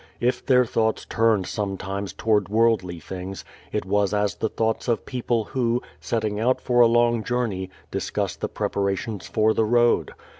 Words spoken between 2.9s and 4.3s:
things, it was